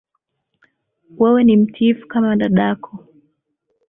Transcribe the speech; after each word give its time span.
Wewe 1.19 1.43
ni 1.43 1.57
mtiifu 1.57 2.07
kama 2.07 2.35
dadako 2.35 3.07